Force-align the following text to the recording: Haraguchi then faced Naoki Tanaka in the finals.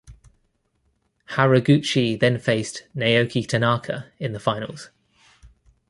Haraguchi 1.29 2.19
then 2.19 2.39
faced 2.39 2.87
Naoki 2.95 3.47
Tanaka 3.47 4.11
in 4.17 4.33
the 4.33 4.39
finals. 4.39 4.89